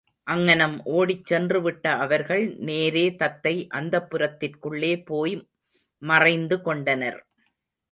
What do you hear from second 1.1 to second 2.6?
சென்றுவிட்ட அவர்கள்,